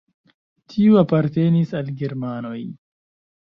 Tiu 0.75 0.97
apartenis 1.03 1.77
al 1.83 1.95
germanoj. 2.03 2.59